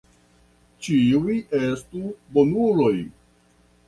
[0.85, 2.01] Ĉiuj estu
[2.39, 2.93] bonuloj.